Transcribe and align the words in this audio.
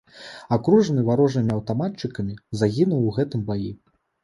Акружаны 0.55 1.03
варожымі 1.09 1.51
аўтаматчыкамі, 1.57 2.39
загінуў 2.63 3.01
у 3.13 3.15
гэтым 3.21 3.47
баі. 3.53 3.71